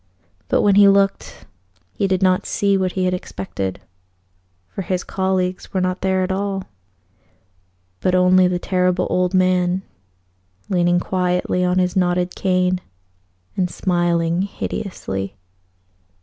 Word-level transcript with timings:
But 0.47 0.63
when 0.63 0.73
he 0.73 0.87
looked, 0.87 1.45
he 1.93 2.07
did 2.07 2.23
not 2.23 2.47
see 2.47 2.75
what 2.75 2.93
he 2.93 3.05
had 3.05 3.13
expected; 3.13 3.79
for 4.67 4.81
his 4.81 5.03
colleagues 5.03 5.75
were 5.75 5.79
not 5.79 6.01
there 6.01 6.23
at 6.23 6.31
all, 6.31 6.63
but 7.99 8.15
only 8.15 8.47
the 8.47 8.57
Terrible 8.57 9.05
Old 9.11 9.35
Man 9.35 9.83
leaning 10.69 10.99
quietly 10.99 11.63
on 11.63 11.77
his 11.77 11.95
knotted 11.95 12.33
cane 12.35 12.81
and 13.55 13.69
smiling 13.69 14.41
hideously. 14.41 15.37